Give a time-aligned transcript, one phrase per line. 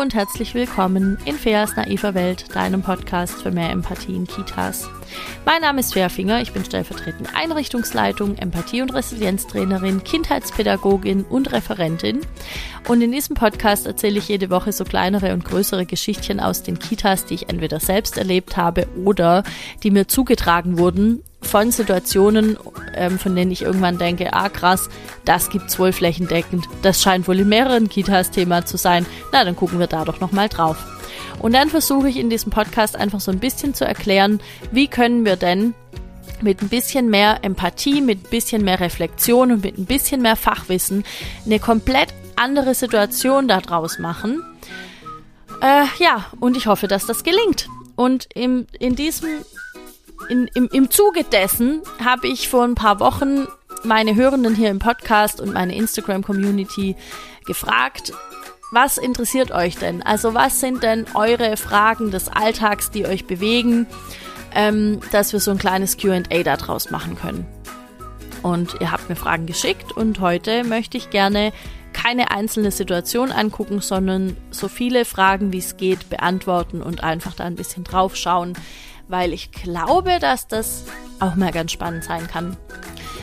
[0.00, 4.88] Und herzlich willkommen in Feas naiver Welt, deinem Podcast für mehr Empathie in Kitas.
[5.44, 12.20] Mein Name ist Fea Finger, ich bin stellvertretende Einrichtungsleitung, Empathie- und Resilienztrainerin, Kindheitspädagogin und Referentin.
[12.86, 16.78] Und in diesem Podcast erzähle ich jede Woche so kleinere und größere Geschichtchen aus den
[16.78, 19.42] Kitas, die ich entweder selbst erlebt habe oder
[19.82, 22.58] die mir zugetragen wurden von Situationen,
[22.94, 24.88] ähm, von denen ich irgendwann denke, ah krass,
[25.24, 26.66] das gibt's wohl flächendeckend.
[26.82, 29.06] Das scheint wohl in mehreren Kitas Thema zu sein.
[29.32, 30.76] Na, dann gucken wir da doch nochmal drauf.
[31.38, 34.40] Und dann versuche ich in diesem Podcast einfach so ein bisschen zu erklären,
[34.72, 35.74] wie können wir denn
[36.40, 40.36] mit ein bisschen mehr Empathie, mit ein bisschen mehr Reflexion und mit ein bisschen mehr
[40.36, 41.04] Fachwissen
[41.46, 44.42] eine komplett andere Situation daraus machen.
[45.60, 47.68] Äh, ja, und ich hoffe, dass das gelingt.
[47.96, 49.28] Und im, in diesem
[50.28, 53.46] in, im, im Zuge dessen habe ich vor ein paar Wochen
[53.84, 56.96] meine Hörenden hier im Podcast und meine Instagram-Community
[57.46, 58.12] gefragt,
[58.70, 60.02] was interessiert euch denn?
[60.02, 63.86] Also was sind denn eure Fragen des Alltags, die euch bewegen,
[64.54, 67.46] ähm, dass wir so ein kleines QA daraus machen können?
[68.42, 71.52] Und ihr habt mir Fragen geschickt und heute möchte ich gerne
[71.92, 77.44] keine einzelne Situation angucken, sondern so viele Fragen wie es geht beantworten und einfach da
[77.44, 78.52] ein bisschen drauf schauen,
[79.08, 80.84] weil ich glaube, dass das
[81.20, 82.56] auch mal ganz spannend sein kann.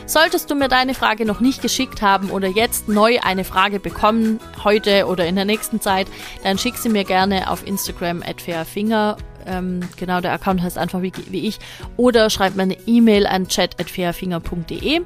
[0.07, 4.39] Solltest du mir deine Frage noch nicht geschickt haben oder jetzt neu eine Frage bekommen,
[4.63, 6.07] heute oder in der nächsten Zeit,
[6.43, 9.17] dann schick sie mir gerne auf Instagram at fairfinger.
[9.47, 11.59] Ähm, genau, der Account heißt einfach wie, wie ich.
[11.97, 15.01] Oder schreib mir eine E-Mail an chat.fairfinger.de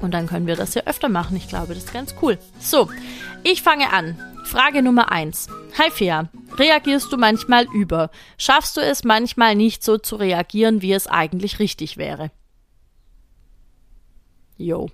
[0.00, 1.36] und dann können wir das ja öfter machen.
[1.36, 2.38] Ich glaube, das ist ganz cool.
[2.58, 2.88] So,
[3.44, 4.18] ich fange an.
[4.44, 5.46] Frage Nummer eins.
[5.78, 8.10] Hi Fia, reagierst du manchmal über?
[8.36, 12.30] Schaffst du es manchmal nicht so zu reagieren, wie es eigentlich richtig wäre?
[14.56, 14.90] Jo,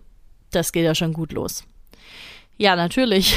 [0.50, 1.64] das geht ja schon gut los.
[2.56, 3.36] Ja, natürlich.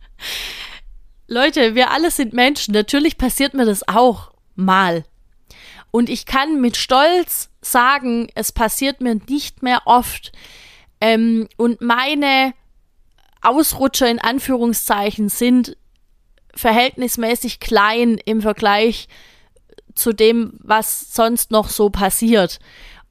[1.26, 2.72] Leute, wir alle sind Menschen.
[2.72, 5.04] Natürlich passiert mir das auch mal.
[5.90, 10.32] Und ich kann mit Stolz sagen, es passiert mir nicht mehr oft.
[11.00, 12.54] Ähm, und meine
[13.42, 15.76] Ausrutscher in Anführungszeichen sind
[16.60, 19.08] verhältnismäßig klein im Vergleich
[19.94, 22.58] zu dem, was sonst noch so passiert.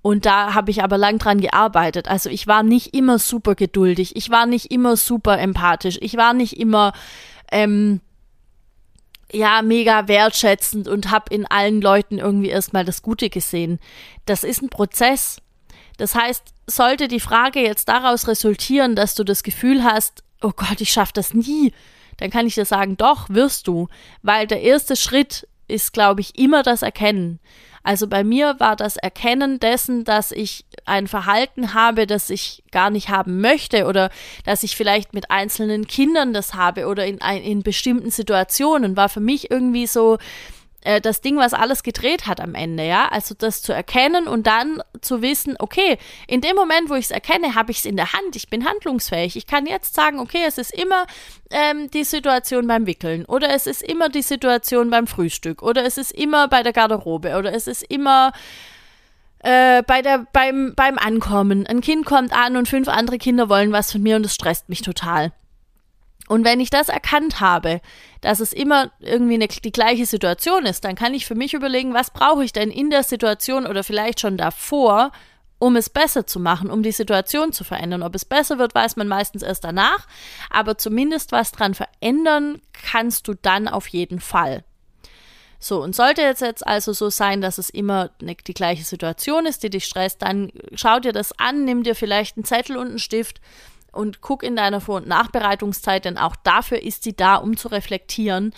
[0.02, 2.08] Und da habe ich aber lang dran gearbeitet.
[2.08, 6.34] Also ich war nicht immer super geduldig, ich war nicht immer super empathisch, ich war
[6.34, 6.94] nicht immer
[7.52, 8.00] ähm,
[9.32, 13.80] ja mega wertschätzend und habe in allen Leuten irgendwie erstmal das Gute gesehen.
[14.26, 15.42] Das ist ein Prozess.
[15.98, 20.80] Das heißt, sollte die Frage jetzt daraus resultieren, dass du das Gefühl hast, oh Gott,
[20.80, 21.74] ich schaffe das nie,
[22.20, 23.88] dann kann ich dir sagen, doch, wirst du,
[24.22, 27.40] weil der erste Schritt ist, glaube ich, immer das Erkennen.
[27.84, 32.90] Also bei mir war das Erkennen dessen, dass ich ein Verhalten habe, das ich gar
[32.90, 34.10] nicht haben möchte oder
[34.46, 39.22] dass ich vielleicht mit einzelnen Kindern das habe oder in, in bestimmten Situationen, war für
[39.22, 40.18] mich irgendwie so,
[40.82, 43.08] äh, das Ding, was alles gedreht hat am Ende, ja.
[43.10, 45.98] Also das zu erkennen und dann zu wissen, okay,
[46.28, 48.68] in dem Moment, wo ich es erkenne, habe ich es in der Hand, ich bin
[48.68, 49.36] handlungsfähig.
[49.36, 51.06] Ich kann jetzt sagen, okay, es ist immer
[51.52, 55.98] ähm, die Situation beim Wickeln oder es ist immer die Situation beim Frühstück oder es
[55.98, 58.32] ist immer bei der Garderobe oder es ist immer
[59.40, 61.66] äh, bei der, beim, beim Ankommen.
[61.68, 64.70] Ein Kind kommt an und fünf andere Kinder wollen was von mir und es stresst
[64.70, 65.32] mich total.
[66.30, 67.82] Und wenn ich das erkannt habe,
[68.22, 71.96] dass es immer irgendwie eine, die gleiche Situation ist, dann kann ich für mich überlegen,
[71.96, 75.12] was brauche ich denn in der Situation oder vielleicht schon davor,
[75.58, 78.04] um es besser zu machen, um die Situation zu verändern.
[78.04, 80.06] Ob es besser wird, weiß man meistens erst danach,
[80.52, 84.64] aber zumindest was dran verändern kannst du dann auf jeden Fall.
[85.58, 89.48] So, und sollte jetzt, jetzt also so sein, dass es immer ne, die gleiche Situation
[89.48, 92.90] ist, die dich stresst, dann schau dir das an, nimm dir vielleicht einen Zettel und
[92.90, 93.42] einen Stift
[93.92, 97.70] und guck in deiner Vor- und Nachbereitungszeit, denn auch dafür ist sie da, um zu
[97.70, 98.54] reflektieren,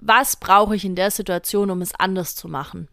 [0.00, 2.88] was brauche ich in der Situation, um es anders zu machen.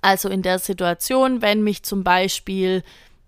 [0.00, 2.82] Also in der Situation, wenn mich zum Beispiel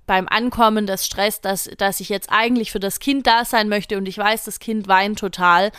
[0.06, 3.96] beim Ankommen das Stress, dass, dass ich jetzt eigentlich für das Kind da sein möchte
[3.96, 5.70] und ich weiß, das Kind weint total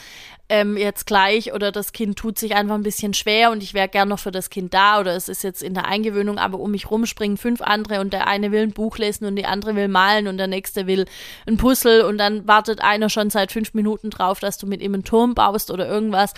[0.48, 3.88] ähm, jetzt gleich oder das Kind tut sich einfach ein bisschen schwer und ich wäre
[3.88, 6.72] gern noch für das Kind da oder es ist jetzt in der Eingewöhnung, aber um
[6.72, 9.88] mich rumspringen fünf andere und der eine will ein Buch lesen und die andere will
[9.88, 11.06] malen und der nächste will
[11.48, 14.94] ein Puzzle und dann wartet einer schon seit fünf Minuten drauf, dass du mit ihm
[14.94, 16.34] einen Turm baust oder irgendwas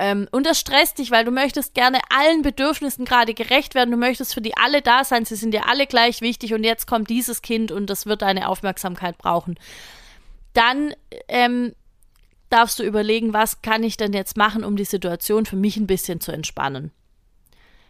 [0.00, 3.90] ähm, und das stresst dich, weil du möchtest gerne allen Bedürfnissen gerade gerecht werden.
[3.90, 5.26] Du möchtest für die alle da sein.
[5.26, 6.54] Sie sind dir alle gleich wichtig.
[6.54, 9.58] Und jetzt kommt dieses Kind und das wird deine Aufmerksamkeit brauchen.
[10.54, 10.94] Dann
[11.28, 11.74] ähm,
[12.48, 15.86] darfst du überlegen, was kann ich denn jetzt machen, um die Situation für mich ein
[15.86, 16.92] bisschen zu entspannen.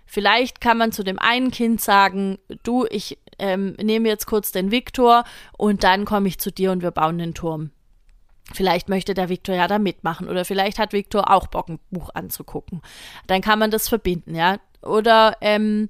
[0.04, 4.72] Vielleicht kann man zu dem einen Kind sagen, du, ich ähm, nehme jetzt kurz den
[4.72, 5.22] Viktor
[5.56, 7.70] und dann komme ich zu dir und wir bauen den Turm.
[8.52, 12.10] Vielleicht möchte der Viktor ja da mitmachen oder vielleicht hat Viktor auch Bock, ein Buch
[12.14, 12.82] anzugucken.
[13.26, 14.58] Dann kann man das verbinden, ja.
[14.82, 15.88] Oder ähm,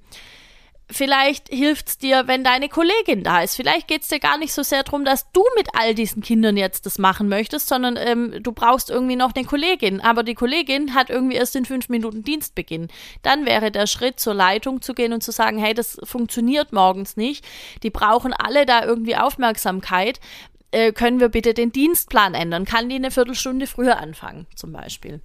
[0.90, 3.54] vielleicht hilft es dir, wenn deine Kollegin da ist.
[3.54, 6.56] Vielleicht geht es dir gar nicht so sehr darum, dass du mit all diesen Kindern
[6.56, 10.00] jetzt das machen möchtest, sondern ähm, du brauchst irgendwie noch eine Kollegin.
[10.00, 12.88] Aber die Kollegin hat irgendwie erst in fünf Minuten Dienstbeginn.
[13.22, 17.16] Dann wäre der Schritt zur Leitung zu gehen und zu sagen, hey, das funktioniert morgens
[17.16, 17.44] nicht.
[17.82, 20.20] Die brauchen alle da irgendwie Aufmerksamkeit.
[20.72, 22.64] Äh, können wir bitte den Dienstplan ändern?
[22.64, 25.20] Kann die eine Viertelstunde früher anfangen, zum Beispiel?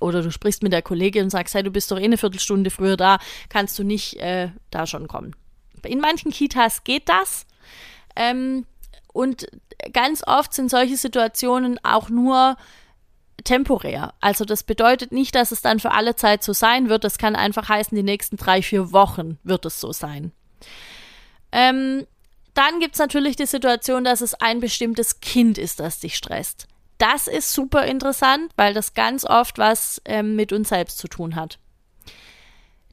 [0.00, 2.70] Oder du sprichst mit der Kollegin und sagst, hey, du bist doch eh eine Viertelstunde
[2.70, 3.18] früher da,
[3.48, 5.34] kannst du nicht äh, da schon kommen.
[5.84, 7.46] In manchen Kitas geht das.
[8.16, 8.66] Ähm,
[9.12, 9.46] und
[9.92, 12.56] ganz oft sind solche Situationen auch nur
[13.44, 14.14] temporär.
[14.20, 17.04] Also das bedeutet nicht, dass es dann für alle Zeit so sein wird.
[17.04, 20.32] Das kann einfach heißen, die nächsten drei, vier Wochen wird es so sein.
[21.52, 22.06] Ähm,
[22.60, 26.68] dann gibt es natürlich die Situation, dass es ein bestimmtes Kind ist, das dich stresst.
[26.98, 31.36] Das ist super interessant, weil das ganz oft was ähm, mit uns selbst zu tun
[31.36, 31.58] hat.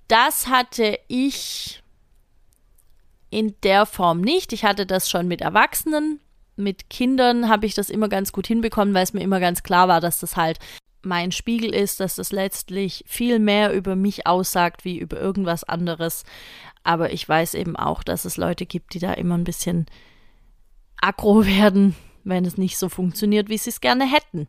[0.07, 1.83] Das hatte ich
[3.29, 4.53] in der Form nicht.
[4.53, 6.21] Ich hatte das schon mit Erwachsenen.
[6.55, 9.89] Mit Kindern habe ich das immer ganz gut hinbekommen, weil es mir immer ganz klar
[9.89, 10.59] war, dass das halt
[11.01, 16.23] mein Spiegel ist, dass das letztlich viel mehr über mich aussagt wie über irgendwas anderes.
[16.87, 19.87] Aber ich weiß eben auch, dass es Leute gibt, die da immer ein bisschen
[21.01, 24.47] aggro werden, wenn es nicht so funktioniert, wie sie es gerne hätten.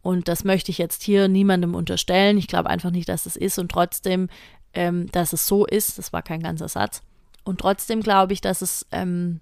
[0.00, 2.38] Und das möchte ich jetzt hier niemandem unterstellen.
[2.38, 4.28] Ich glaube einfach nicht, dass es ist und trotzdem,
[4.74, 5.98] ähm, dass es so ist.
[5.98, 7.02] Das war kein ganzer Satz.
[7.42, 9.40] Und trotzdem glaube ich, dass es ähm,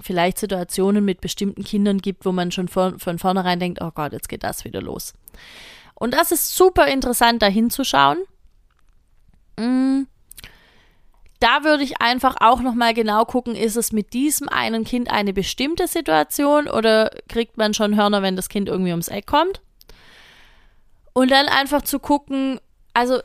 [0.00, 4.12] vielleicht Situationen mit bestimmten Kindern gibt, wo man schon von, von vornherein denkt, oh Gott,
[4.12, 5.12] jetzt geht das wieder los.
[5.94, 8.18] Und das ist super interessant, da hinzuschauen.
[9.58, 10.02] Mm,
[11.40, 15.32] da würde ich einfach auch nochmal genau gucken, ist es mit diesem einen Kind eine
[15.32, 19.62] bestimmte Situation oder kriegt man schon Hörner, wenn das Kind irgendwie ums Eck kommt?
[21.14, 22.60] Und dann einfach zu gucken,
[22.92, 23.20] also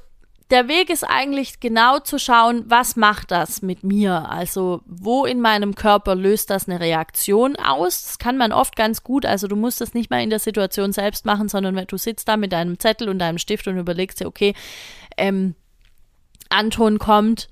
[0.51, 4.29] der Weg ist eigentlich genau zu schauen, was macht das mit mir?
[4.29, 8.03] Also wo in meinem Körper löst das eine Reaktion aus?
[8.03, 9.25] Das kann man oft ganz gut.
[9.25, 12.27] Also du musst das nicht mal in der Situation selbst machen, sondern wenn du sitzt
[12.27, 14.53] da mit deinem Zettel und deinem Stift und überlegst dir, okay,
[15.17, 15.55] ähm,
[16.49, 17.49] Anton kommt,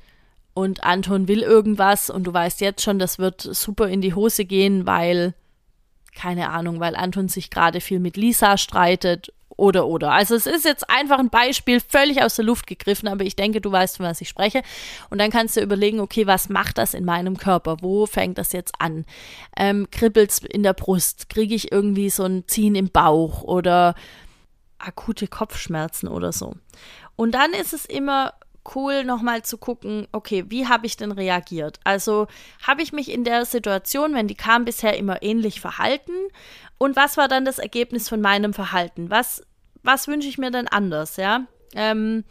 [0.54, 4.46] und Anton will irgendwas und du weißt jetzt schon, das wird super in die Hose
[4.46, 5.34] gehen, weil,
[6.16, 10.12] keine Ahnung, weil Anton sich gerade viel mit Lisa streitet oder oder.
[10.12, 13.62] Also es ist jetzt einfach ein Beispiel, völlig aus der Luft gegriffen, aber ich denke,
[13.62, 14.62] du weißt, von was ich spreche.
[15.10, 17.78] Und dann kannst du überlegen, okay, was macht das in meinem Körper?
[17.82, 19.06] Wo fängt das jetzt an?
[19.58, 21.30] Ähm, Kribbelt's in der Brust?
[21.30, 23.96] Kriege ich irgendwie so ein Ziehen im Bauch oder
[24.80, 26.56] akute Kopfschmerzen oder so?
[27.16, 28.34] Und dann ist es immer
[28.76, 31.80] cool, nochmal zu gucken, okay, wie habe ich denn reagiert?
[31.84, 32.28] Also
[32.66, 36.14] habe ich mich in der Situation, wenn die kam, bisher immer ähnlich verhalten?
[36.78, 39.10] Und was war dann das Ergebnis von meinem Verhalten?
[39.10, 39.44] Was,
[39.84, 41.46] was wünsche ich mir denn anders, ja?
[41.76, 42.24] Ähm,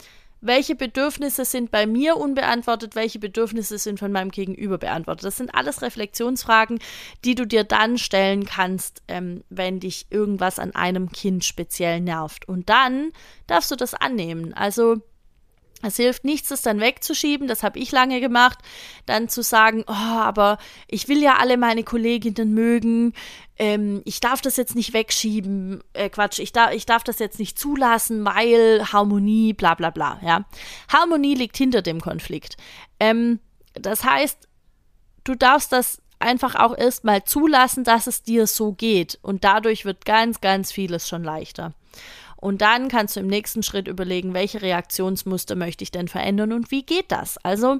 [0.42, 5.24] welche Bedürfnisse sind bei mir unbeantwortet, welche Bedürfnisse sind von meinem Gegenüber beantwortet.
[5.24, 6.80] Das sind alles Reflexionsfragen,
[7.24, 12.48] die du dir dann stellen kannst, ähm, wenn dich irgendwas an einem Kind speziell nervt.
[12.48, 13.12] Und dann
[13.46, 14.52] darfst du das annehmen.
[14.52, 14.96] Also
[15.82, 18.58] es hilft nichts, es dann wegzuschieben, das habe ich lange gemacht,
[19.06, 23.12] dann zu sagen, oh, aber ich will ja alle meine Kolleginnen mögen,
[23.58, 27.38] ähm, ich darf das jetzt nicht wegschieben, äh, Quatsch, ich, da, ich darf das jetzt
[27.38, 30.44] nicht zulassen, weil Harmonie, bla bla bla, ja.
[30.88, 32.56] Harmonie liegt hinter dem Konflikt.
[32.98, 33.40] Ähm,
[33.74, 34.48] das heißt,
[35.24, 40.04] du darfst das einfach auch erstmal zulassen, dass es dir so geht und dadurch wird
[40.04, 41.74] ganz, ganz vieles schon leichter.
[42.42, 46.72] Und dann kannst du im nächsten Schritt überlegen, welche Reaktionsmuster möchte ich denn verändern und
[46.72, 47.38] wie geht das?
[47.44, 47.78] Also,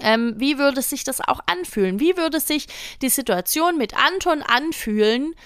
[0.00, 2.00] ähm, wie würde sich das auch anfühlen?
[2.00, 2.66] Wie würde sich
[3.02, 5.36] die Situation mit Anton anfühlen,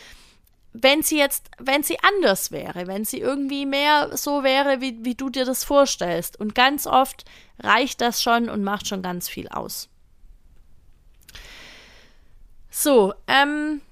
[0.73, 5.15] wenn sie jetzt, wenn sie anders wäre, wenn sie irgendwie mehr so wäre, wie, wie
[5.15, 6.41] du dir das vorstellst?
[6.41, 7.27] Und ganz oft
[7.59, 9.91] reicht das schon und macht schon ganz viel aus.
[12.71, 13.83] So, ähm,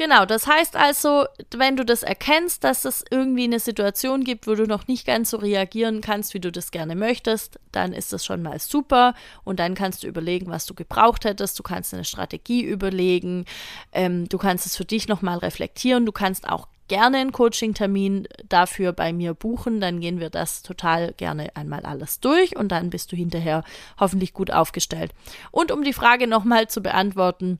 [0.00, 4.54] Genau, das heißt also, wenn du das erkennst, dass es irgendwie eine Situation gibt, wo
[4.54, 8.24] du noch nicht ganz so reagieren kannst, wie du das gerne möchtest, dann ist das
[8.24, 9.12] schon mal super.
[9.44, 13.44] Und dann kannst du überlegen, was du gebraucht hättest, du kannst eine Strategie überlegen,
[13.92, 18.94] ähm, du kannst es für dich nochmal reflektieren, du kannst auch gerne einen Coaching-Termin dafür
[18.94, 23.12] bei mir buchen, dann gehen wir das total gerne einmal alles durch und dann bist
[23.12, 23.64] du hinterher
[23.98, 25.12] hoffentlich gut aufgestellt.
[25.50, 27.58] Und um die Frage nochmal zu beantworten,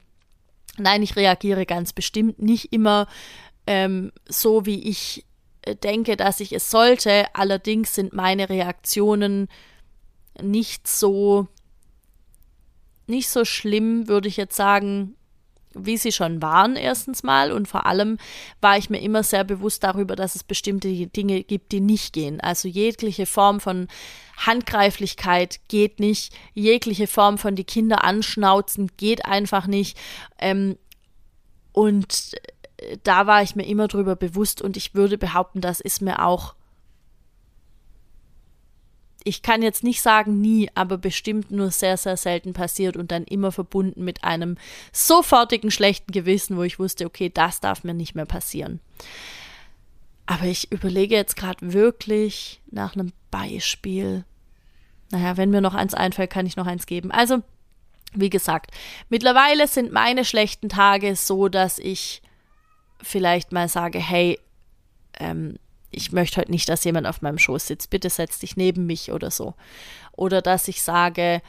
[0.78, 3.06] Nein, ich reagiere ganz bestimmt nicht immer
[3.66, 5.26] ähm, so, wie ich
[5.62, 7.26] äh, denke, dass ich es sollte.
[7.34, 9.48] Allerdings sind meine Reaktionen
[10.40, 11.48] nicht so
[13.06, 15.16] nicht so schlimm, würde ich jetzt sagen,
[15.74, 17.52] wie sie schon waren, erstens mal.
[17.52, 18.18] Und vor allem
[18.60, 22.40] war ich mir immer sehr bewusst darüber, dass es bestimmte Dinge gibt, die nicht gehen.
[22.40, 23.88] Also jegliche Form von
[24.36, 29.98] Handgreiflichkeit geht nicht, jegliche Form von die Kinder anschnauzen geht einfach nicht.
[30.38, 30.76] Ähm,
[31.72, 32.32] und
[32.78, 36.24] äh, da war ich mir immer drüber bewusst und ich würde behaupten, das ist mir
[36.24, 36.54] auch
[39.24, 43.24] ich kann jetzt nicht sagen nie, aber bestimmt nur sehr, sehr selten passiert und dann
[43.24, 44.56] immer verbunden mit einem
[44.92, 48.80] sofortigen schlechten Gewissen, wo ich wusste, okay, das darf mir nicht mehr passieren.
[50.26, 54.24] Aber ich überlege jetzt gerade wirklich nach einem Beispiel.
[55.10, 57.10] Naja, wenn mir noch eins einfällt, kann ich noch eins geben.
[57.10, 57.42] Also,
[58.14, 58.70] wie gesagt,
[59.08, 62.22] mittlerweile sind meine schlechten Tage so, dass ich
[63.02, 64.38] vielleicht mal sage, hey,
[65.18, 65.56] ähm,
[65.90, 69.12] ich möchte heute nicht, dass jemand auf meinem Schoß sitzt, bitte setz dich neben mich
[69.12, 69.54] oder so.
[70.12, 71.42] Oder dass ich sage,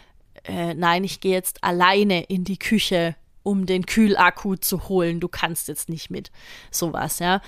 [0.44, 5.28] äh, nein, ich gehe jetzt alleine in die Küche, um den Kühlakku zu holen, du
[5.28, 6.32] kannst jetzt nicht mit.
[6.70, 7.42] Sowas, ja.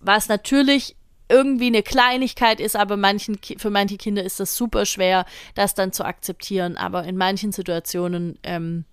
[0.00, 0.96] Was natürlich
[1.28, 5.24] irgendwie eine Kleinigkeit ist, aber manchen, für manche Kinder ist das super schwer,
[5.54, 6.76] das dann zu akzeptieren.
[6.76, 8.84] Aber in manchen Situationen ähm,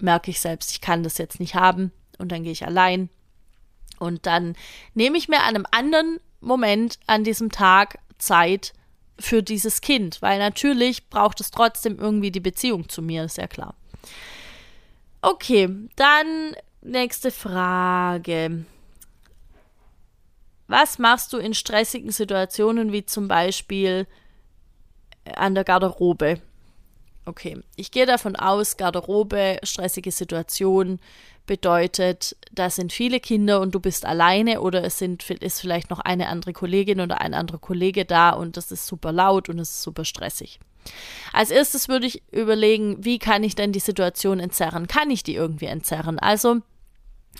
[0.00, 3.08] merke ich selbst, ich kann das jetzt nicht haben und dann gehe ich allein.
[3.98, 4.56] Und dann
[4.94, 8.72] nehme ich mir an einem anderen Moment an diesem Tag Zeit
[9.18, 13.46] für dieses Kind, weil natürlich braucht es trotzdem irgendwie die Beziehung zu mir, ist ja
[13.46, 13.74] klar.
[15.22, 18.64] Okay, dann nächste Frage.
[20.66, 24.06] Was machst du in stressigen Situationen wie zum Beispiel
[25.34, 26.40] an der Garderobe?
[27.26, 30.98] Okay, ich gehe davon aus, Garderobe, stressige Situation,
[31.50, 35.98] bedeutet, da sind viele Kinder und du bist alleine oder es sind, ist vielleicht noch
[35.98, 39.70] eine andere Kollegin oder ein anderer Kollege da und das ist super laut und es
[39.70, 40.60] ist super stressig.
[41.32, 44.86] Als erstes würde ich überlegen, wie kann ich denn die Situation entzerren?
[44.86, 46.20] Kann ich die irgendwie entzerren?
[46.20, 46.58] Also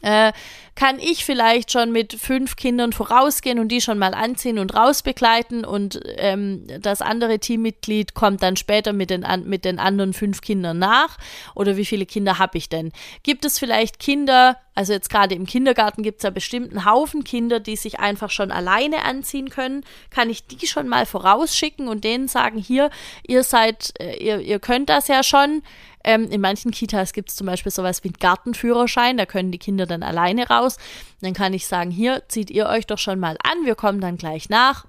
[0.02, 0.32] äh,
[0.74, 5.64] kann ich vielleicht schon mit fünf Kindern vorausgehen und die schon mal anziehen und rausbegleiten
[5.64, 10.78] und ähm, das andere Teammitglied kommt dann später mit den, mit den anderen fünf Kindern
[10.78, 11.18] nach?
[11.54, 12.92] Oder wie viele Kinder habe ich denn?
[13.22, 17.24] Gibt es vielleicht Kinder, also jetzt gerade im Kindergarten gibt es ja bestimmt einen Haufen
[17.24, 19.84] Kinder, die sich einfach schon alleine anziehen können.
[20.08, 22.88] Kann ich die schon mal vorausschicken und denen sagen, hier,
[23.26, 25.62] ihr seid, äh, ihr, ihr könnt das ja schon
[26.04, 29.58] ähm, in manchen Kitas gibt es zum Beispiel sowas wie einen Gartenführerschein, da können die
[29.58, 30.76] Kinder dann alleine raus.
[31.20, 34.16] Dann kann ich sagen, hier zieht ihr euch doch schon mal an, wir kommen dann
[34.16, 34.86] gleich nach.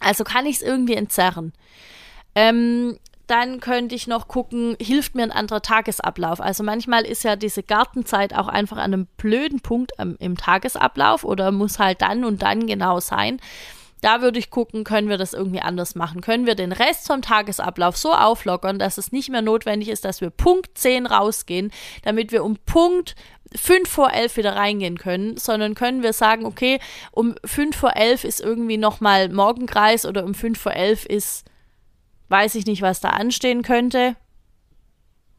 [0.00, 1.52] Also kann ich es irgendwie entzerren.
[2.34, 6.40] Ähm, dann könnte ich noch gucken, hilft mir ein anderer Tagesablauf.
[6.40, 11.24] Also manchmal ist ja diese Gartenzeit auch einfach an einem blöden Punkt im, im Tagesablauf
[11.24, 13.40] oder muss halt dann und dann genau sein.
[14.02, 16.20] Da würde ich gucken, können wir das irgendwie anders machen?
[16.22, 20.20] Können wir den Rest vom Tagesablauf so auflockern, dass es nicht mehr notwendig ist, dass
[20.20, 21.70] wir Punkt 10 rausgehen,
[22.02, 23.14] damit wir um Punkt
[23.54, 26.80] 5 vor 11 wieder reingehen können, sondern können wir sagen, okay,
[27.12, 31.44] um 5 vor 11 ist irgendwie nochmal Morgenkreis oder um 5 vor 11 ist,
[32.28, 34.16] weiß ich nicht, was da anstehen könnte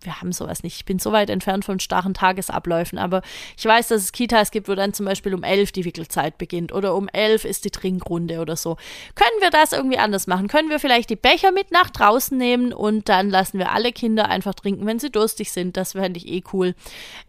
[0.06, 0.76] wir haben sowas nicht.
[0.76, 3.22] Ich bin so weit entfernt von starren Tagesabläufen, aber
[3.58, 6.72] ich weiß, dass es Kitas gibt, wo dann zum Beispiel um elf die Wickelzeit beginnt
[6.72, 8.78] oder um elf ist die Trinkrunde oder so.
[9.16, 10.48] Können wir das irgendwie anders machen?
[10.48, 14.30] Können wir vielleicht die Becher mit nach draußen nehmen und dann lassen wir alle Kinder
[14.30, 15.78] einfach trinken, wenn sie durstig sind?
[15.78, 16.76] Das fände ich eh cool.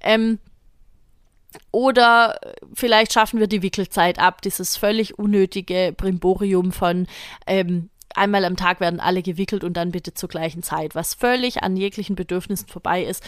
[0.00, 0.38] Ähm,
[1.70, 2.38] oder
[2.74, 7.06] vielleicht schaffen wir die Wickelzeit ab, dieses völlig unnötige Brimborium von
[7.46, 11.62] ähm, einmal am Tag werden alle gewickelt und dann bitte zur gleichen Zeit, was völlig
[11.62, 13.22] an jeglichen Bedürfnissen vorbei ist.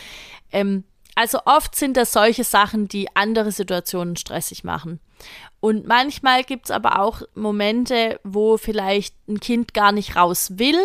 [0.53, 5.01] Ähm, also oft sind das solche Sachen, die andere Situationen stressig machen.
[5.61, 10.79] Und manchmal gibt es aber auch Momente, wo vielleicht ein Kind gar nicht raus will.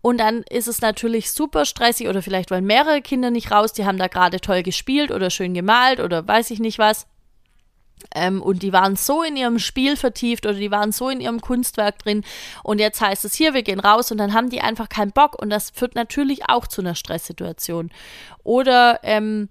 [0.00, 3.86] Und dann ist es natürlich super stressig oder vielleicht wollen mehrere Kinder nicht raus, die
[3.86, 7.06] haben da gerade toll gespielt oder schön gemalt oder weiß ich nicht was.
[8.14, 11.40] Ähm, und die waren so in ihrem Spiel vertieft oder die waren so in ihrem
[11.40, 12.24] Kunstwerk drin.
[12.62, 15.40] Und jetzt heißt es hier, wir gehen raus und dann haben die einfach keinen Bock.
[15.40, 17.90] Und das führt natürlich auch zu einer Stresssituation.
[18.44, 19.48] Oder ähm,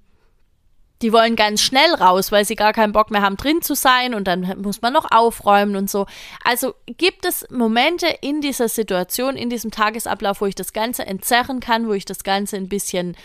[1.02, 4.14] die wollen ganz schnell raus, weil sie gar keinen Bock mehr haben, drin zu sein
[4.14, 6.06] und dann muss man noch aufräumen und so.
[6.44, 11.60] Also gibt es Momente in dieser Situation, in diesem Tagesablauf, wo ich das Ganze entzerren
[11.60, 13.16] kann, wo ich das Ganze ein bisschen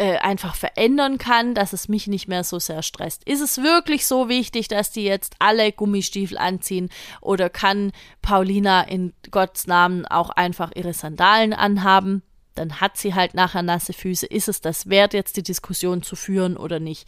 [0.00, 3.22] äh, einfach verändern kann, dass es mich nicht mehr so sehr stresst.
[3.28, 6.88] Ist es wirklich so wichtig, dass die jetzt alle Gummistiefel anziehen
[7.20, 7.92] oder kann
[8.22, 12.22] Paulina in Gottes Namen auch einfach ihre Sandalen anhaben?
[12.54, 14.24] Dann hat sie halt nachher nasse Füße.
[14.24, 17.06] Ist es das wert, jetzt die Diskussion zu führen oder nicht?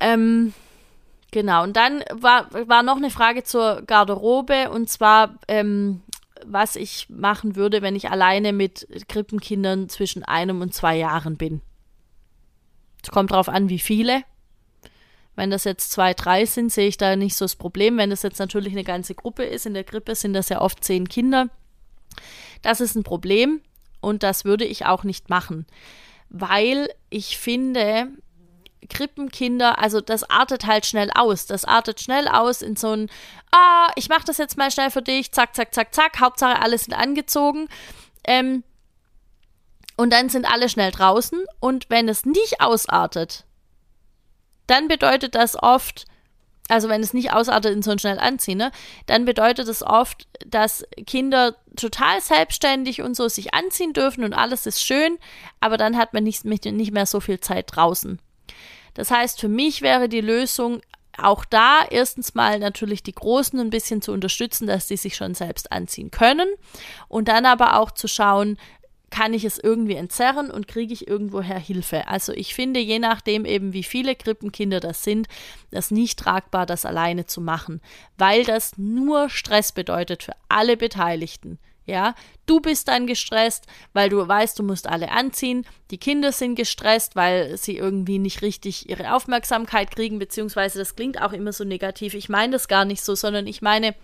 [0.00, 0.54] Ähm,
[1.30, 6.00] genau, und dann war, war noch eine Frage zur Garderobe und zwar, ähm,
[6.46, 11.60] was ich machen würde, wenn ich alleine mit Krippenkindern zwischen einem und zwei Jahren bin.
[13.02, 14.22] Es kommt darauf an, wie viele.
[15.36, 17.96] Wenn das jetzt zwei, drei sind, sehe ich da nicht so das Problem.
[17.96, 20.84] Wenn das jetzt natürlich eine ganze Gruppe ist, in der Grippe sind das ja oft
[20.84, 21.48] zehn Kinder.
[22.62, 23.60] Das ist ein Problem
[24.00, 25.66] und das würde ich auch nicht machen,
[26.28, 28.08] weil ich finde,
[28.88, 31.46] Krippenkinder, also das artet halt schnell aus.
[31.46, 33.10] Das artet schnell aus in so ein,
[33.52, 36.78] ah, ich mache das jetzt mal schnell für dich, zack, zack, zack, zack, Hauptsache alle
[36.78, 37.68] sind angezogen.
[38.24, 38.64] Ähm,
[39.96, 41.44] und dann sind alle schnell draußen.
[41.60, 43.44] Und wenn es nicht ausartet,
[44.66, 46.06] dann bedeutet das oft,
[46.68, 48.70] also wenn es nicht ausartet in so ein schnell anziehen, ne,
[49.06, 54.66] dann bedeutet es oft, dass Kinder total selbstständig und so sich anziehen dürfen und alles
[54.66, 55.18] ist schön,
[55.60, 58.20] aber dann hat man nicht, nicht mehr so viel Zeit draußen.
[58.94, 60.80] Das heißt, für mich wäre die Lösung
[61.18, 65.34] auch da erstens mal natürlich die Großen ein bisschen zu unterstützen, dass sie sich schon
[65.34, 66.48] selbst anziehen können
[67.08, 68.56] und dann aber auch zu schauen,
[69.10, 72.06] kann ich es irgendwie entzerren und kriege ich irgendwoher Hilfe.
[72.06, 75.26] Also ich finde, je nachdem eben, wie viele Krippenkinder das sind,
[75.72, 77.80] das nicht tragbar, das alleine zu machen,
[78.16, 81.58] weil das nur Stress bedeutet für alle Beteiligten.
[81.86, 82.14] Ja,
[82.46, 85.66] du bist dann gestresst, weil du weißt, du musst alle anziehen.
[85.90, 91.20] Die Kinder sind gestresst, weil sie irgendwie nicht richtig ihre Aufmerksamkeit kriegen, beziehungsweise das klingt
[91.20, 92.14] auch immer so negativ.
[92.14, 93.94] Ich meine das gar nicht so, sondern ich meine,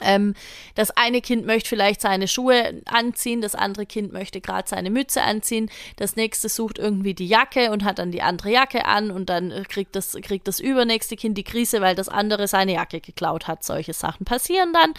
[0.00, 0.34] ähm,
[0.74, 5.22] das eine Kind möchte vielleicht seine Schuhe anziehen, das andere Kind möchte gerade seine Mütze
[5.22, 9.28] anziehen, das nächste sucht irgendwie die Jacke und hat dann die andere Jacke an und
[9.28, 13.48] dann kriegt das, kriegt das übernächste Kind die Krise, weil das andere seine Jacke geklaut
[13.48, 13.64] hat.
[13.64, 14.94] Solche Sachen passieren dann.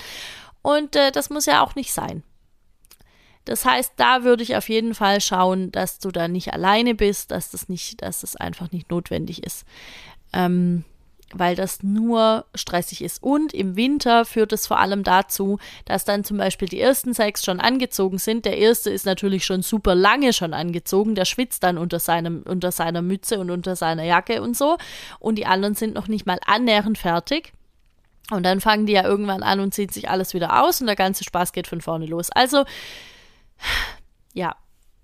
[0.69, 2.23] Und äh, das muss ja auch nicht sein.
[3.45, 7.31] Das heißt, da würde ich auf jeden Fall schauen, dass du da nicht alleine bist,
[7.31, 9.65] dass das nicht, dass das einfach nicht notwendig ist.
[10.33, 10.83] Ähm,
[11.33, 13.21] weil das nur stressig ist.
[13.21, 17.45] Und im Winter führt es vor allem dazu, dass dann zum Beispiel die ersten sechs
[17.45, 18.45] schon angezogen sind.
[18.45, 22.71] Der erste ist natürlich schon super lange schon angezogen, der schwitzt dann unter, seinem, unter
[22.71, 24.77] seiner Mütze und unter seiner Jacke und so.
[25.19, 27.53] Und die anderen sind noch nicht mal annähernd fertig.
[28.31, 30.95] Und dann fangen die ja irgendwann an und zieht sich alles wieder aus und der
[30.95, 32.29] ganze Spaß geht von vorne los.
[32.31, 32.65] Also,
[34.33, 34.55] ja,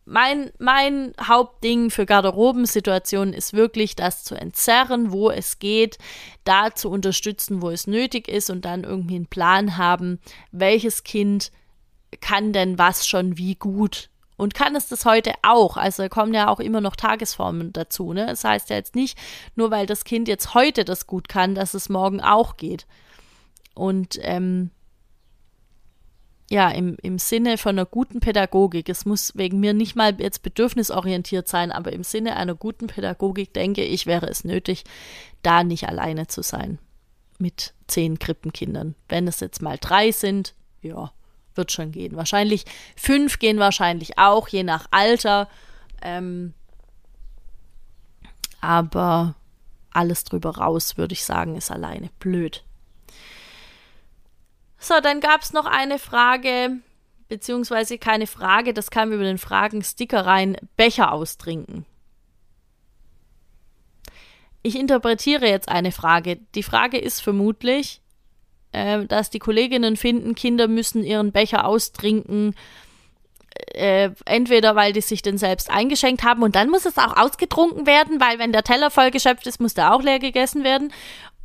[0.06, 5.98] mein, mein Hauptding für Garderobensituationen ist wirklich, das zu entzerren, wo es geht,
[6.44, 10.20] da zu unterstützen, wo es nötig ist und dann irgendwie einen Plan haben,
[10.52, 11.52] welches Kind
[12.22, 15.78] kann denn was schon wie gut und kann es das heute auch?
[15.78, 18.14] Also kommen ja auch immer noch Tagesformen dazu.
[18.14, 18.26] Ne?
[18.26, 19.18] Das heißt ja jetzt nicht,
[19.56, 22.86] nur weil das Kind jetzt heute das gut kann, dass es morgen auch geht.
[23.76, 24.72] Und ähm,
[26.50, 30.44] ja, im, im Sinne von einer guten Pädagogik, es muss wegen mir nicht mal jetzt
[30.44, 34.84] bedürfnisorientiert sein, aber im Sinne einer guten Pädagogik denke ich, wäre es nötig,
[35.42, 36.80] da nicht alleine zu sein
[37.40, 38.96] mit zehn Krippenkindern.
[39.10, 41.12] Wenn es jetzt mal drei sind, ja,
[41.56, 42.16] wird schon gehen.
[42.16, 45.50] Wahrscheinlich fünf gehen wahrscheinlich auch, je nach Alter.
[46.02, 46.54] Ähm,
[48.62, 49.36] aber
[49.92, 52.64] alles drüber raus, würde ich sagen, ist alleine blöd.
[54.86, 56.78] So, dann gab es noch eine Frage,
[57.28, 61.88] beziehungsweise keine Frage, das kam über den Fragen-Sticker rein: Becher austrinken.
[64.62, 66.38] Ich interpretiere jetzt eine Frage.
[66.54, 68.00] Die Frage ist vermutlich,
[68.74, 72.54] äh, dass die Kolleginnen finden, Kinder müssen ihren Becher austrinken,
[73.74, 77.88] äh, entweder weil die sich den selbst eingeschenkt haben und dann muss es auch ausgetrunken
[77.88, 80.94] werden, weil wenn der Teller vollgeschöpft ist, muss der auch leer gegessen werden.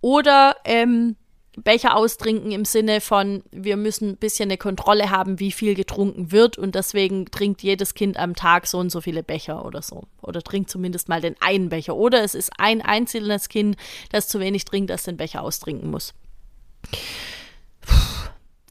[0.03, 1.17] Oder ähm,
[1.63, 6.33] Becher austrinken im Sinne von, wir müssen ein bisschen eine Kontrolle haben, wie viel getrunken
[6.33, 10.05] wird und deswegen trinkt jedes Kind am Tag so und so viele Becher oder so.
[10.23, 11.97] Oder trinkt zumindest mal den einen Becher.
[11.97, 13.77] Oder es ist ein einzelnes Kind,
[14.11, 16.15] das zu wenig trinkt, das den Becher austrinken muss.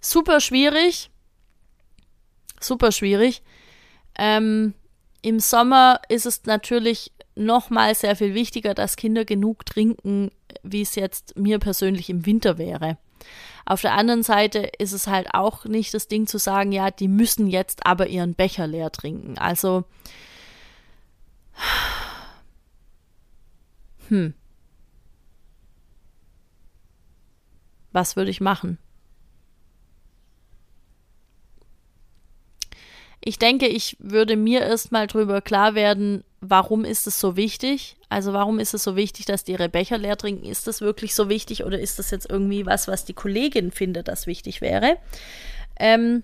[0.02, 1.10] Super schwierig.
[2.60, 3.42] Super schwierig.
[4.18, 4.74] Ähm,
[5.22, 10.32] Im Sommer ist es natürlich nochmal sehr viel wichtiger, dass Kinder genug trinken,
[10.64, 12.98] wie es jetzt mir persönlich im Winter wäre.
[13.66, 17.08] Auf der anderen Seite ist es halt auch nicht das Ding zu sagen, ja, die
[17.08, 19.38] müssen jetzt aber ihren Becher leer trinken.
[19.38, 19.86] Also,
[24.10, 24.34] hm.
[27.92, 28.78] Was würde ich machen?
[33.22, 37.98] Ich denke, ich würde mir erstmal drüber klar werden, warum ist es so wichtig?
[38.10, 40.46] Also warum ist es so wichtig, dass die ihre Becher leer trinken?
[40.46, 44.08] Ist das wirklich so wichtig oder ist das jetzt irgendwie was, was die Kollegin findet,
[44.08, 44.98] das wichtig wäre?
[45.80, 46.24] Ähm,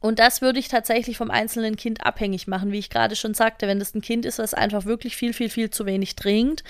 [0.00, 3.66] und das würde ich tatsächlich vom einzelnen Kind abhängig machen, wie ich gerade schon sagte.
[3.66, 6.62] Wenn das ein Kind ist, was einfach wirklich viel, viel, viel zu wenig trinkt,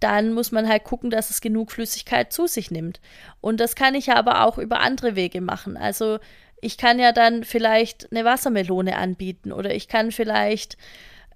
[0.00, 3.00] dann muss man halt gucken, dass es genug Flüssigkeit zu sich nimmt.
[3.40, 5.76] Und das kann ich ja aber auch über andere Wege machen.
[5.76, 6.18] Also
[6.60, 10.76] ich kann ja dann vielleicht eine Wassermelone anbieten oder ich kann vielleicht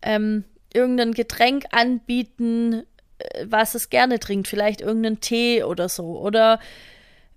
[0.03, 2.85] ähm, irgendein Getränk anbieten,
[3.19, 6.21] äh, was es gerne trinkt, vielleicht irgendeinen Tee oder so.
[6.21, 6.59] Oder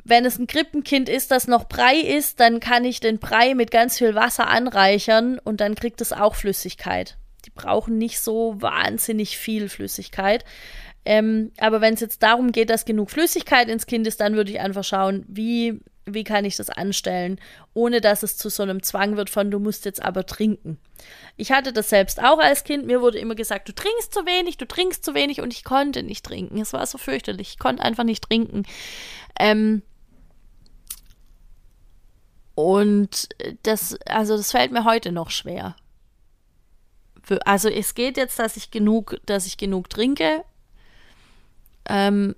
[0.03, 3.71] wenn es ein Krippenkind ist, das noch Brei ist, dann kann ich den Brei mit
[3.71, 7.17] ganz viel Wasser anreichern und dann kriegt es auch Flüssigkeit.
[7.45, 10.45] Die brauchen nicht so wahnsinnig viel Flüssigkeit.
[11.05, 14.51] Ähm, aber wenn es jetzt darum geht, dass genug Flüssigkeit ins Kind ist, dann würde
[14.51, 17.39] ich einfach schauen, wie, wie kann ich das anstellen,
[17.73, 20.77] ohne dass es zu so einem Zwang wird von, du musst jetzt aber trinken.
[21.35, 22.85] Ich hatte das selbst auch als Kind.
[22.85, 26.03] Mir wurde immer gesagt, du trinkst zu wenig, du trinkst zu wenig und ich konnte
[26.03, 26.59] nicht trinken.
[26.59, 27.49] Es war so fürchterlich.
[27.49, 28.63] Ich konnte einfach nicht trinken.
[29.39, 29.81] Ähm,
[32.53, 33.29] und
[33.63, 35.75] das, also das fällt mir heute noch schwer.
[37.45, 40.43] Also es geht jetzt, dass ich genug, dass ich genug trinke.
[41.87, 42.35] Ähm,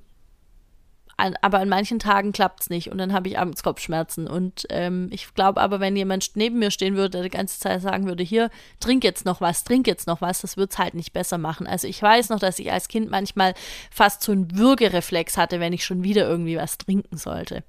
[1.18, 4.28] an, aber an manchen Tagen klappt es nicht und dann habe ich abends Kopfschmerzen.
[4.28, 7.82] Und ähm, ich glaube aber, wenn jemand neben mir stehen würde, der die ganze Zeit
[7.82, 10.94] sagen würde, hier, trink jetzt noch was, trink jetzt noch was, das wird es halt
[10.94, 11.66] nicht besser machen.
[11.66, 13.56] Also ich weiß noch, dass ich als Kind manchmal
[13.90, 17.64] fast so einen Würgereflex hatte, wenn ich schon wieder irgendwie was trinken sollte.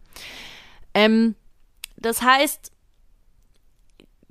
[0.93, 1.35] Ähm,
[1.97, 2.71] das heißt,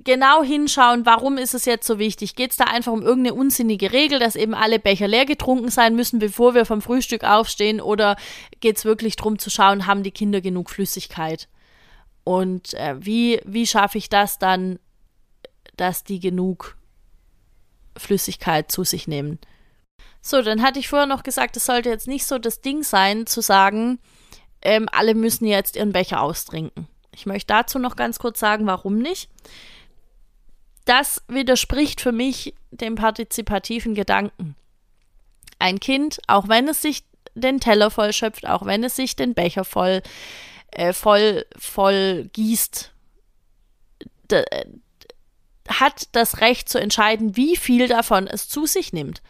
[0.00, 2.36] genau hinschauen, warum ist es jetzt so wichtig?
[2.36, 5.94] Geht es da einfach um irgendeine unsinnige Regel, dass eben alle Becher leer getrunken sein
[5.96, 7.80] müssen, bevor wir vom Frühstück aufstehen?
[7.80, 8.16] Oder
[8.60, 11.48] geht es wirklich darum zu schauen, haben die Kinder genug Flüssigkeit?
[12.24, 14.78] Und äh, wie, wie schaffe ich das dann,
[15.76, 16.76] dass die genug
[17.96, 19.38] Flüssigkeit zu sich nehmen?
[20.20, 23.26] So, dann hatte ich vorher noch gesagt, es sollte jetzt nicht so das Ding sein,
[23.26, 23.98] zu sagen,
[24.62, 26.86] ähm, alle müssen jetzt ihren Becher austrinken.
[27.14, 29.30] Ich möchte dazu noch ganz kurz sagen, warum nicht.
[30.88, 34.56] Das widerspricht für mich dem partizipativen Gedanken.
[35.58, 39.34] Ein Kind, auch wenn es sich den Teller voll schöpft, auch wenn es sich den
[39.34, 40.00] Becher voll,
[40.70, 42.90] äh, voll, voll gießt,
[45.68, 49.20] hat das Recht zu entscheiden, wie viel davon es zu sich nimmt.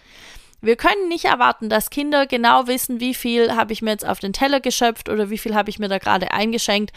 [0.60, 4.18] Wir können nicht erwarten, dass Kinder genau wissen, wie viel habe ich mir jetzt auf
[4.18, 6.92] den Teller geschöpft oder wie viel habe ich mir da gerade eingeschenkt.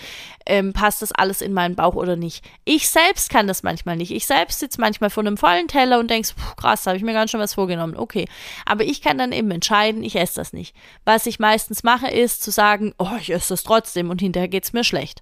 [0.48, 2.44] Ähm, passt das alles in meinen Bauch oder nicht?
[2.66, 4.12] Ich selbst kann das manchmal nicht.
[4.12, 7.30] Ich selbst sitze manchmal vor einem vollen Teller und denke, krass, habe ich mir ganz
[7.30, 7.96] schön was vorgenommen.
[7.96, 8.28] Okay.
[8.66, 10.76] Aber ich kann dann eben entscheiden, ich esse das nicht.
[11.06, 14.64] Was ich meistens mache, ist zu sagen, oh, ich esse das trotzdem und hinterher geht
[14.64, 15.22] es mir schlecht.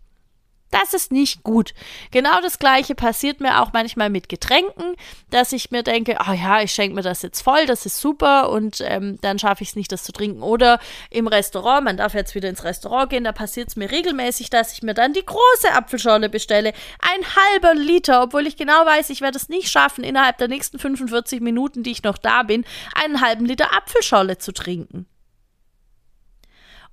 [0.72, 1.74] Das ist nicht gut.
[2.12, 4.96] Genau das gleiche passiert mir auch manchmal mit Getränken,
[5.32, 8.50] dass ich mir denke, oh ja, ich schenke mir das jetzt voll, das ist super
[8.50, 10.44] und ähm, dann schaffe ich es nicht, das zu trinken.
[10.44, 10.80] Oder
[11.10, 14.74] im Restaurant, man darf jetzt wieder ins Restaurant gehen, da passiert es mir regelmäßig, dass
[14.74, 16.74] ich mir dann die große Apfelschorle bestelle.
[17.00, 20.78] Ein halber Liter, obwohl ich genau weiß, ich werde es nicht schaffen, innerhalb der nächsten
[20.78, 25.08] 45 Minuten, die ich noch da bin, einen halben Liter Apfelschorle zu trinken.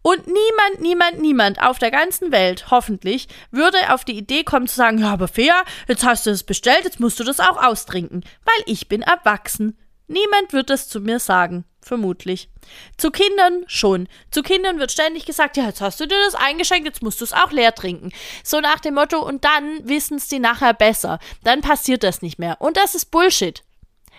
[0.07, 4.77] Und niemand, niemand, niemand auf der ganzen Welt, hoffentlich, würde auf die Idee kommen zu
[4.77, 8.23] sagen, ja, aber fair, jetzt hast du es bestellt, jetzt musst du das auch austrinken,
[8.45, 9.77] weil ich bin erwachsen.
[10.07, 12.49] Niemand wird das zu mir sagen, vermutlich.
[12.97, 14.07] Zu Kindern schon.
[14.31, 17.25] Zu Kindern wird ständig gesagt, ja, jetzt hast du dir das eingeschenkt, jetzt musst du
[17.25, 18.13] es auch leer trinken.
[18.45, 21.19] So nach dem Motto, und dann wissen es die nachher besser.
[21.43, 22.61] Dann passiert das nicht mehr.
[22.61, 23.65] Und das ist Bullshit.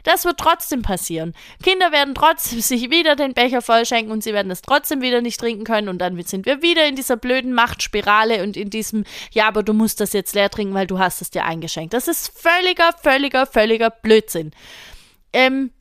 [0.03, 1.33] Das wird trotzdem passieren.
[1.63, 5.39] Kinder werden trotzdem sich wieder den Becher vollschenken und sie werden es trotzdem wieder nicht
[5.39, 9.47] trinken können und dann sind wir wieder in dieser blöden Machtspirale und in diesem, ja,
[9.47, 11.93] aber du musst das jetzt leer trinken, weil du hast es dir eingeschenkt.
[11.93, 14.51] Das ist völliger, völliger, völliger Blödsinn.
[15.33, 15.71] Ähm,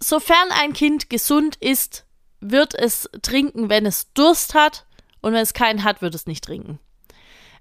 [0.00, 2.04] sofern ein Kind gesund ist,
[2.40, 4.86] wird es trinken, wenn es Durst hat
[5.20, 6.78] und wenn es keinen hat, wird es nicht trinken.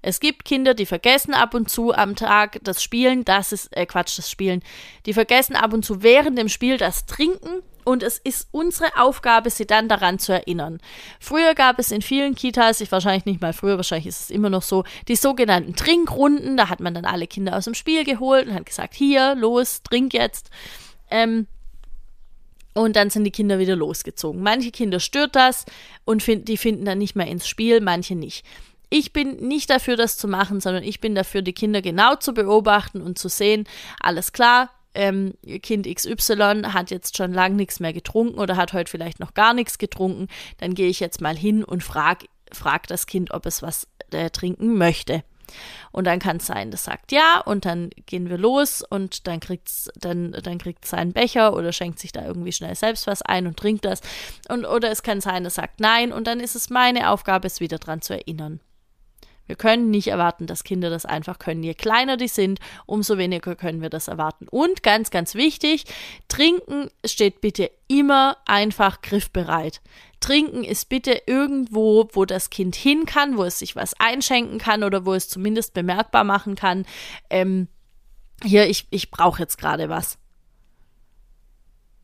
[0.04, 3.86] Es gibt Kinder, die vergessen ab und zu am Tag das Spielen, das ist, äh,
[3.86, 4.62] Quatsch, das Spielen.
[5.06, 9.50] Die vergessen ab und zu während dem Spiel das Trinken und es ist unsere Aufgabe,
[9.50, 10.80] sie dann daran zu erinnern.
[11.20, 14.50] Früher gab es in vielen Kitas, ich wahrscheinlich nicht mal früher, wahrscheinlich ist es immer
[14.50, 16.58] noch so, die sogenannten Trinkrunden.
[16.58, 19.84] Da hat man dann alle Kinder aus dem Spiel geholt und hat gesagt, hier, los,
[19.84, 20.50] trink jetzt.
[21.10, 21.48] Ähm,
[22.74, 24.42] und dann sind die Kinder wieder losgezogen.
[24.42, 25.66] Manche Kinder stört das
[26.06, 28.46] und find, die finden dann nicht mehr ins Spiel, manche nicht.
[28.96, 32.32] Ich bin nicht dafür, das zu machen, sondern ich bin dafür, die Kinder genau zu
[32.32, 33.68] beobachten und zu sehen,
[34.00, 38.92] alles klar, ähm, Kind XY hat jetzt schon lange nichts mehr getrunken oder hat heute
[38.92, 40.28] vielleicht noch gar nichts getrunken,
[40.60, 44.30] dann gehe ich jetzt mal hin und frage frag das Kind, ob es was äh,
[44.30, 45.24] trinken möchte.
[45.92, 49.40] Und dann kann es sein, das sagt ja und dann gehen wir los und dann
[49.40, 53.24] kriegt es dann, dann kriegt's seinen Becher oder schenkt sich da irgendwie schnell selbst was
[53.24, 54.02] ein und trinkt das.
[54.50, 57.60] Und, oder es kann sein, es sagt nein und dann ist es meine Aufgabe, es
[57.60, 58.60] wieder dran zu erinnern.
[59.46, 61.64] Wir können nicht erwarten, dass Kinder das einfach können.
[61.64, 64.48] Je kleiner die sind, umso weniger können wir das erwarten.
[64.48, 65.86] Und ganz, ganz wichtig,
[66.28, 69.82] trinken steht bitte immer einfach griffbereit.
[70.22, 74.84] Trinken ist bitte irgendwo, wo das Kind hin kann, wo es sich was einschenken kann
[74.84, 76.86] oder wo es zumindest bemerkbar machen kann.
[77.30, 77.68] Ähm,
[78.42, 80.18] hier, ich, ich brauche jetzt gerade was.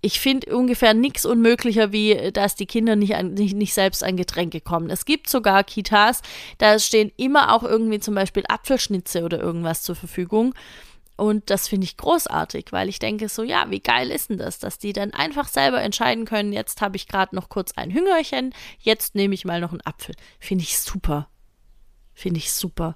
[0.02, 4.18] Ich finde ungefähr nichts unmöglicher, wie dass die Kinder nicht, an, nicht, nicht selbst an
[4.18, 4.90] Getränke kommen.
[4.90, 6.22] Es gibt sogar Kitas,
[6.58, 10.54] da stehen immer auch irgendwie zum Beispiel Apfelschnitze oder irgendwas zur Verfügung.
[11.18, 14.58] Und das finde ich großartig, weil ich denke so, ja, wie geil ist denn das,
[14.58, 18.54] dass die dann einfach selber entscheiden können, jetzt habe ich gerade noch kurz ein Hüngerchen,
[18.80, 20.16] jetzt nehme ich mal noch einen Apfel.
[20.40, 21.28] Finde ich super.
[22.14, 22.96] Finde ich super.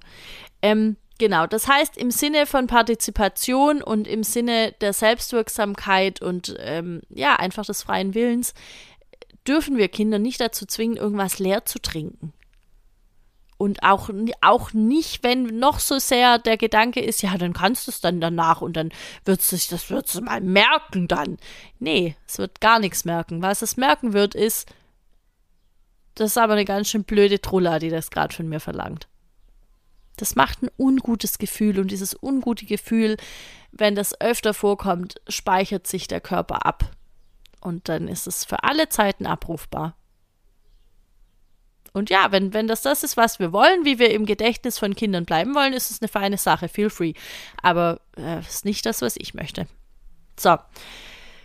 [0.62, 7.02] Ähm, genau, das heißt, im Sinne von Partizipation und im Sinne der Selbstwirksamkeit und ähm,
[7.08, 8.54] ja, einfach des freien Willens,
[9.46, 12.32] dürfen wir Kinder nicht dazu zwingen, irgendwas leer zu trinken.
[13.56, 17.92] Und auch, auch nicht, wenn noch so sehr der Gedanke ist, ja, dann kannst du
[17.92, 18.90] es dann danach und dann
[19.24, 21.38] wird sich, das wird es mal merken dann.
[21.78, 23.42] Nee, es wird gar nichts merken.
[23.42, 24.68] Was es merken wird, ist,
[26.14, 29.08] das ist aber eine ganz schön blöde Trulla, die das gerade von mir verlangt.
[30.16, 33.16] Das macht ein ungutes Gefühl und dieses ungute Gefühl,
[33.72, 36.90] wenn das öfter vorkommt, speichert sich der Körper ab.
[37.60, 39.96] Und dann ist es für alle Zeiten abrufbar.
[41.92, 44.96] Und ja, wenn, wenn das das ist, was wir wollen, wie wir im Gedächtnis von
[44.96, 46.68] Kindern bleiben wollen, ist es eine feine Sache.
[46.68, 47.14] Feel free.
[47.62, 49.66] Aber äh, ist nicht das, was ich möchte.
[50.38, 50.56] So.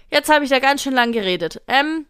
[0.10, 1.62] Jetzt habe ich da ganz schön lang geredet.
[1.68, 2.08] Ähm,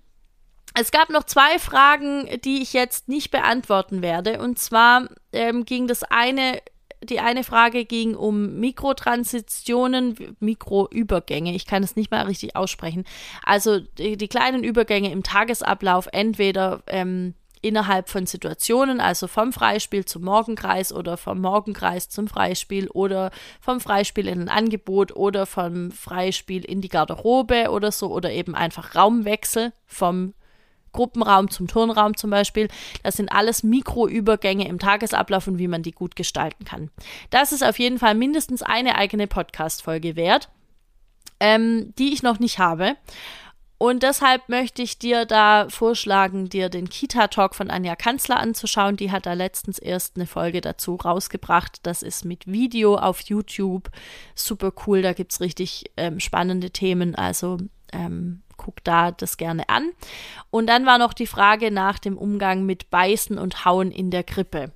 [0.75, 4.39] es gab noch zwei Fragen, die ich jetzt nicht beantworten werde.
[4.39, 6.59] Und zwar ähm, ging das eine
[7.01, 11.55] die eine Frage ging um Mikrotransitionen, Mikroübergänge.
[11.55, 13.05] Ich kann es nicht mal richtig aussprechen.
[13.45, 20.05] Also die, die kleinen Übergänge im Tagesablauf, entweder ähm, innerhalb von Situationen, also vom Freispiel
[20.05, 25.91] zum Morgenkreis oder vom Morgenkreis zum Freispiel oder vom Freispiel in ein Angebot oder vom
[25.91, 30.33] Freispiel in die Garderobe oder so oder eben einfach Raumwechsel vom
[30.91, 32.67] Gruppenraum zum Turnraum zum Beispiel.
[33.03, 36.89] Das sind alles Mikroübergänge im Tagesablauf und wie man die gut gestalten kann.
[37.29, 40.49] Das ist auf jeden Fall mindestens eine eigene Podcast-Folge wert,
[41.39, 42.95] ähm, die ich noch nicht habe.
[43.81, 48.97] Und deshalb möchte ich dir da vorschlagen, dir den Kita-Talk von Anja Kanzler anzuschauen.
[48.97, 51.79] Die hat da letztens erst eine Folge dazu rausgebracht.
[51.83, 53.89] Das ist mit Video auf YouTube.
[54.35, 57.15] Super cool, da gibt es richtig ähm, spannende Themen.
[57.15, 57.57] Also
[57.93, 59.91] ähm, guck da das gerne an.
[60.49, 64.23] Und dann war noch die Frage nach dem Umgang mit Beißen und Hauen in der
[64.23, 64.71] Krippe.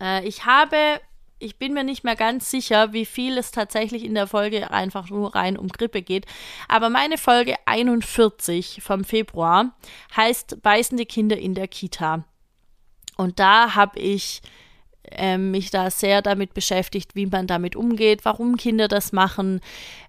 [0.00, 1.00] Äh, ich habe
[1.38, 5.10] ich bin mir nicht mehr ganz sicher, wie viel es tatsächlich in der Folge einfach
[5.10, 6.26] nur rein um Grippe geht.
[6.66, 9.76] Aber meine Folge 41 vom Februar
[10.16, 12.24] heißt Beißende Kinder in der Kita.
[13.16, 14.40] Und da habe ich
[15.12, 19.60] ähm, mich da sehr damit beschäftigt, wie man damit umgeht, warum Kinder das machen,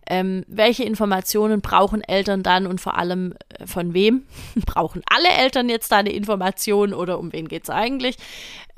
[0.10, 4.24] ähm, welche Informationen brauchen Eltern dann und vor allem äh, von wem.
[4.66, 8.18] brauchen alle Eltern jetzt da eine Information oder um wen geht es eigentlich?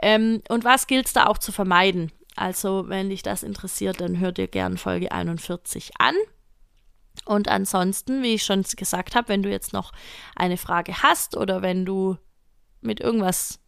[0.01, 2.11] Ähm, und was gilt es da auch zu vermeiden?
[2.35, 6.15] Also, wenn dich das interessiert, dann hör dir gern Folge 41 an.
[7.25, 9.91] Und ansonsten, wie ich schon gesagt habe, wenn du jetzt noch
[10.35, 12.17] eine Frage hast oder wenn du
[12.81, 13.59] mit irgendwas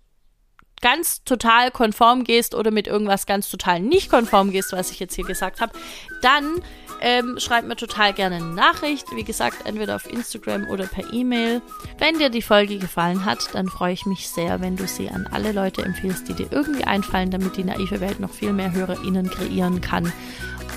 [0.82, 5.15] ganz total konform gehst oder mit irgendwas ganz total nicht konform gehst, was ich jetzt
[5.15, 5.74] hier gesagt habe,
[6.22, 6.62] dann
[7.02, 9.08] ähm, schreib mir total gerne eine Nachricht.
[9.15, 11.62] Wie gesagt, entweder auf Instagram oder per E-Mail.
[11.98, 15.28] Wenn dir die Folge gefallen hat, dann freue ich mich sehr, wenn du sie an
[15.32, 19.30] alle Leute empfiehlst, die dir irgendwie einfallen, damit die naive Welt noch viel mehr HörerInnen
[19.30, 20.12] kreieren kann.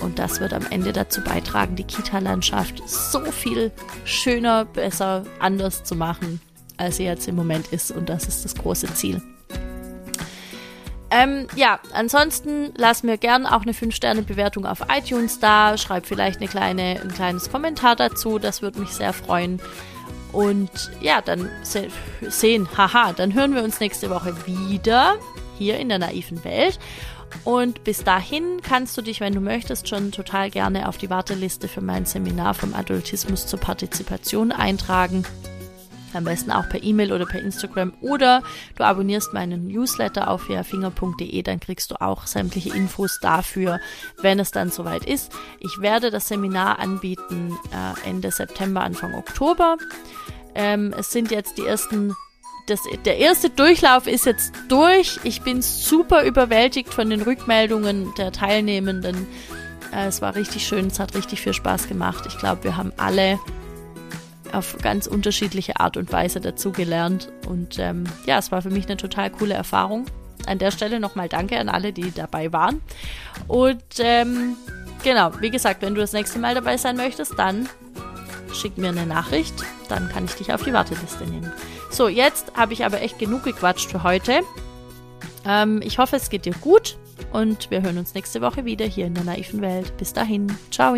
[0.01, 3.71] Und das wird am Ende dazu beitragen, die Kita-Landschaft so viel
[4.03, 6.41] schöner, besser, anders zu machen,
[6.77, 7.91] als sie jetzt im Moment ist.
[7.91, 9.21] Und das ist das große Ziel.
[11.15, 15.77] Ähm, ja, ansonsten lass mir gern auch eine 5-Sterne-Bewertung auf iTunes da.
[15.77, 18.37] Schreib vielleicht eine kleine, ein kleines Kommentar dazu.
[18.37, 19.61] Das würde mich sehr freuen.
[20.33, 21.87] Und ja, dann se
[22.19, 25.15] sehen, haha, dann hören wir uns nächste Woche wieder
[25.57, 26.79] hier in der naiven Welt.
[27.45, 31.69] Und bis dahin kannst du dich, wenn du möchtest, schon total gerne auf die Warteliste
[31.69, 35.23] für mein Seminar vom Adultismus zur Partizipation eintragen.
[36.15, 38.41] Am besten auch per E-Mail oder per Instagram oder
[38.75, 43.79] du abonnierst meinen Newsletter auf fairfinger.de, dann kriegst du auch sämtliche Infos dafür,
[44.21, 45.31] wenn es dann soweit ist.
[45.59, 49.77] Ich werde das Seminar anbieten äh, Ende September, Anfang Oktober.
[50.53, 52.15] Ähm, es sind jetzt die ersten
[52.67, 55.19] das, der erste Durchlauf ist jetzt durch.
[55.23, 59.27] Ich bin super überwältigt von den Rückmeldungen der Teilnehmenden.
[59.93, 62.25] Äh, es war richtig schön, es hat richtig viel Spaß gemacht.
[62.27, 63.39] Ich glaube, wir haben alle
[64.53, 67.31] auf ganz unterschiedliche Art und Weise dazugelernt.
[67.47, 70.05] Und ähm, ja, es war für mich eine total coole Erfahrung.
[70.45, 72.81] An der Stelle nochmal danke an alle, die dabei waren.
[73.47, 74.55] Und ähm,
[75.03, 77.67] genau, wie gesagt, wenn du das nächste Mal dabei sein möchtest, dann
[78.53, 79.55] schick mir eine Nachricht.
[79.89, 81.51] Dann kann ich dich auf die Warteliste nehmen.
[81.89, 84.41] So, jetzt habe ich aber echt genug gequatscht für heute.
[85.45, 86.97] Ähm, ich hoffe, es geht dir gut
[87.31, 89.95] und wir hören uns nächste Woche wieder hier in der naiven Welt.
[89.97, 90.95] Bis dahin, ciao.